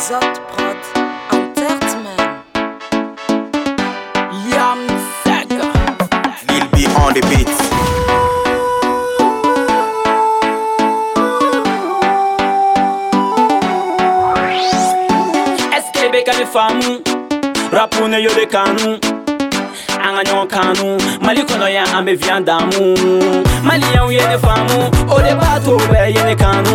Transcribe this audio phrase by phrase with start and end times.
[0.00, 0.80] Zot Prod
[1.30, 2.20] Entertainment.
[4.48, 4.80] Yam
[5.20, 5.68] Sega.
[6.48, 7.50] Lil B on the beat.
[15.84, 16.90] SKB ka ni faamu
[17.70, 18.88] rapu ne yo de kanu
[20.00, 20.86] an ka ɲɔgɔn kanu
[21.24, 22.82] mali kɔnɔ yan an bɛ viyan damu
[23.68, 24.78] maliyɛnw ye ne faamu
[25.12, 26.74] o de b'a to bɛɛ ye ne kanu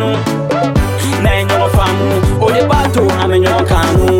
[0.00, 0.16] kanu.
[1.22, 2.08] N'a ye ɲɔgɔn faamu
[2.40, 4.18] o de b'a to an bɛ ɲɔgɔn kanu.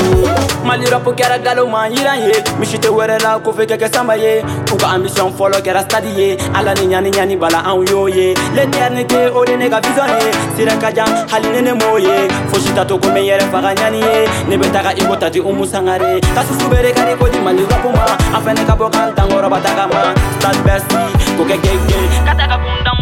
[0.65, 4.17] Mali rapu kɛra galo ma yiran ye misi tɛ wɛrɛ la kofe kɛ kɛ samba
[4.17, 4.43] ye.
[4.73, 8.35] U ka ambition fɔlɔ kɛra stadi ye ala ni ɲani ɲani bala anw y'o ye.
[8.55, 10.31] L'éternité o de ne ka vision ye.
[10.57, 13.75] Sira ka jan hali ne ne m'o ye fosi ta to ko me yɛrɛ faga
[13.75, 14.29] ɲani ye.
[14.49, 16.21] Ne bɛ taga i ko tati umu sangare.
[16.35, 18.05] Ka susu bere kari ko di mali rapu ma
[18.37, 20.13] an fɛnɛ ka bɔ kan tankɔrɔba taga ma.
[20.39, 21.03] Stade bercy
[21.37, 22.01] ko kɛ gege.
[22.27, 23.00] Ka taga kundam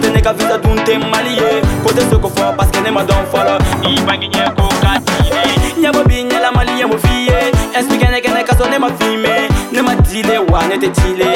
[0.00, 2.28] n ye n'o tɛ ne ka visa dun tɛ mali ye ko tɛ se ko
[2.28, 5.42] fɔ paske ne ma dɔn fɔlɔ i bangi ɲɛ ko ka dile
[5.80, 7.38] ɲɛbɔ bi ɲɛla mali ye mo f'i ye
[7.74, 9.34] explique ne kɛnɛ ka sɔrɔ ne ma filme
[9.72, 11.28] ne ma dile wa ne tɛ cile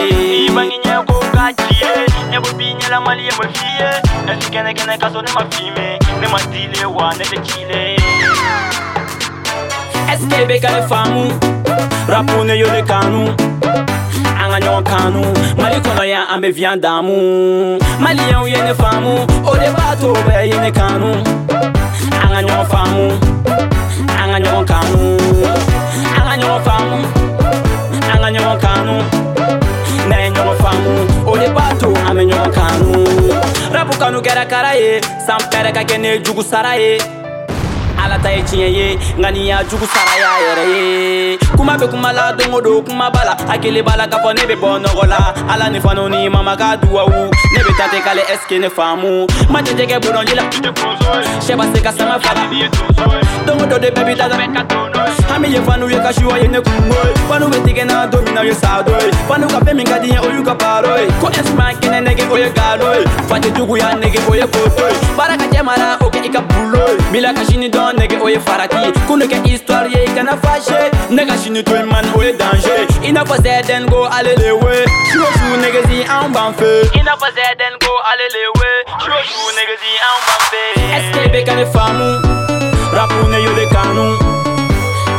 [0.46, 3.90] i bangi ɲɛ ko ka dile ɲɛbɔ bi ɲɛla mali ye mo f'i ye
[4.32, 5.86] explique ne kɛnɛ ka sɔrɔ ne ma filme
[6.20, 7.80] ne ma dile wa ne tɛ cile
[10.14, 11.22] SKB ka ne faamu
[12.08, 13.28] rapu ne yo de kanu
[14.40, 15.22] an ka ɲɔgɔn kanu
[15.60, 19.14] mali kɔnɔ na amevya damu mali yao yene famu
[19.47, 21.11] ode bato be yene kanu.
[22.22, 23.05] Anga nyo famu
[24.22, 25.00] anga nyo kanu.
[26.19, 26.98] Anga nyo famu
[28.12, 28.97] anga nyo kanu.
[30.08, 30.92] Na nyo famu
[31.33, 33.05] ode bato ame nyo kanu.
[33.72, 36.98] Rabu kanu gera karaye sam pere ka kene jugu saraye.
[38.02, 41.39] Ala ta ye tiɲɛ ye nka nin y'a jugu sara y'a yɛrɛ ye
[41.75, 44.34] kuma bɛ kuma la don o don kuma b'a la hakili b'a la k'a fɔ
[44.34, 47.89] ne bɛ bɔ nɔgɔ la ala ni fanu ni mama ka duwawu ne bɛ taa
[47.91, 50.42] ten k'ale ɛsike ne faamu ma jɛjɛ kɛ bolonji la
[51.40, 52.46] sɛ b'a se ka sama fara
[53.46, 54.29] don o don de bɛɛ bi taa
[55.33, 56.95] hami ye fanu ye ka suwa ye ne kungo
[57.29, 60.80] fanu bɛ tigɛ don min na ye saado ye fanu ka fɛn min ka ka
[61.20, 62.51] ko instrument kɛnɛ o ye
[63.51, 63.89] juguya
[64.29, 68.17] o ye foto ye baara ka i ka bulo ye bila ka sini dɔn nɛgɛ
[68.24, 68.92] o ye farati.
[69.07, 70.90] Kun kɛ histoire ye i kana fâché.
[71.11, 72.86] Ne ka sini to man o ye danger.
[73.05, 74.74] I n'a fɔ zɛdɛn ko ale le we.
[75.13, 78.70] Su o su nɛgɛsi anw b'an fɛ i n'a fɔ zɛdɛn ko ale le we.
[79.05, 80.63] Su o su nɛgɛsi anw b'an fɛ
[80.96, 82.08] est ce que i bɛ ka ne faamu
[82.96, 84.07] rapu ne yo de kanu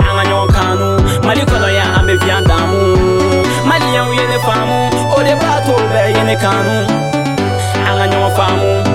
[0.08, 0.90] an ka ɲɔgɔn kanu
[1.26, 2.82] mali kɔnɔ yan an bɛ viyan damu
[3.70, 4.80] maliyɛnw ye ne faamu
[5.16, 6.78] o de b'a to bɛɛ ye ne kanu
[7.88, 8.95] an ka ɲɔgɔn faamu